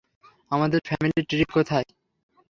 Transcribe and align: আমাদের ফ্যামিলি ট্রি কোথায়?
আমাদের 0.51 0.79
ফ্যামিলি 0.87 1.21
ট্রি 1.29 1.43
কোথায়? 1.53 1.87